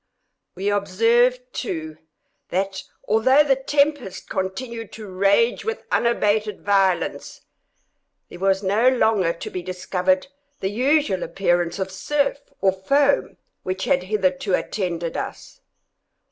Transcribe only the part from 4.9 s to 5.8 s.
to rage